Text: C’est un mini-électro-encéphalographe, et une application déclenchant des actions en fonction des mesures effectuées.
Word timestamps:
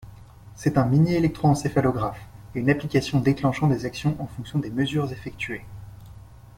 C’est 0.55 0.79
un 0.79 0.85
mini-électro-encéphalographe, 0.87 2.25
et 2.55 2.59
une 2.61 2.71
application 2.71 3.19
déclenchant 3.19 3.67
des 3.67 3.85
actions 3.85 4.15
en 4.19 4.25
fonction 4.25 4.57
des 4.57 4.71
mesures 4.71 5.11
effectuées. 5.11 5.63